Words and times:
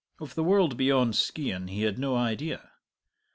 Of 0.19 0.33
the 0.33 0.43
world 0.43 0.77
beyond 0.77 1.13
Skeighan 1.13 1.69
he 1.69 1.83
had 1.83 1.99
no 1.99 2.15
idea. 2.15 2.71